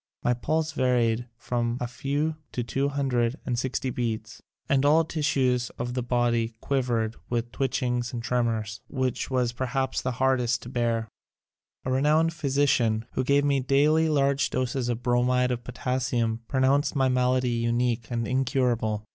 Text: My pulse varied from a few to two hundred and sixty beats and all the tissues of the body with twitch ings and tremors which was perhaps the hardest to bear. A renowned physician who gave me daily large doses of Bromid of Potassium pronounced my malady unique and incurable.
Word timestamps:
My 0.23 0.33
pulse 0.33 0.71
varied 0.71 1.27
from 1.37 1.77
a 1.79 1.85
few 1.85 2.37
to 2.53 2.63
two 2.63 2.89
hundred 2.89 3.35
and 3.45 3.59
sixty 3.59 3.91
beats 3.91 4.41
and 4.67 4.83
all 4.83 5.03
the 5.03 5.09
tissues 5.09 5.69
of 5.77 5.93
the 5.93 6.01
body 6.01 6.55
with 7.29 7.51
twitch 7.51 7.83
ings 7.83 8.11
and 8.11 8.23
tremors 8.23 8.81
which 8.87 9.29
was 9.29 9.51
perhaps 9.51 10.01
the 10.01 10.13
hardest 10.13 10.63
to 10.63 10.69
bear. 10.69 11.07
A 11.85 11.91
renowned 11.91 12.33
physician 12.33 13.05
who 13.11 13.23
gave 13.23 13.45
me 13.45 13.59
daily 13.59 14.09
large 14.09 14.49
doses 14.49 14.89
of 14.89 15.03
Bromid 15.03 15.51
of 15.51 15.63
Potassium 15.63 16.39
pronounced 16.47 16.95
my 16.95 17.07
malady 17.07 17.51
unique 17.51 18.07
and 18.09 18.27
incurable. 18.27 19.03